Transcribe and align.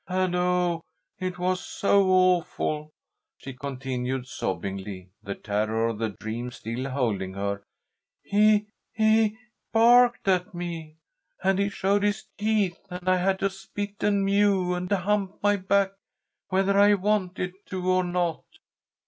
And, 0.07 0.35
oh, 0.35 0.81
it 1.19 1.37
was 1.37 1.63
so 1.63 2.07
awful," 2.09 2.89
she 3.37 3.53
continued, 3.53 4.25
sobbingly, 4.27 5.11
the 5.21 5.35
terror 5.35 5.89
of 5.89 5.99
the 5.99 6.09
dream 6.09 6.49
still 6.49 6.89
holding 6.89 7.35
her, 7.35 7.61
"he 8.23 8.65
he 8.91 9.37
barked 9.71 10.27
at 10.27 10.55
me! 10.55 10.95
And 11.43 11.59
he 11.59 11.69
showed 11.69 12.01
his 12.01 12.25
teeth, 12.35 12.79
and 12.89 13.07
I 13.07 13.17
had 13.17 13.37
to 13.41 13.51
spit 13.51 14.01
and 14.01 14.25
mew 14.25 14.73
and 14.73 14.91
hump 14.91 15.37
my 15.43 15.55
back 15.57 15.91
whether 16.49 16.79
I 16.79 16.95
wanted 16.95 17.53
to 17.67 17.87
or 17.87 18.03
not." 18.03 18.41